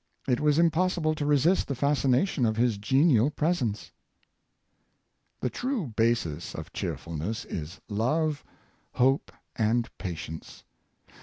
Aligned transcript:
It 0.27 0.39
was 0.39 0.57
impossible 0.57 1.13
to 1.13 1.27
resist 1.27 1.67
the 1.67 1.75
fascina 1.75 2.27
tion 2.27 2.43
of 2.47 2.57
his 2.57 2.79
genial 2.79 3.29
presence." 3.29 3.91
The 5.41 5.51
true 5.51 5.93
basis 5.95 6.55
of 6.55 6.73
cheerfulness 6.73 7.45
is 7.45 7.79
love, 7.87 8.43
hope, 8.93 9.31
and 9.55 9.95
pa 9.99 10.07
tience. 10.07 10.63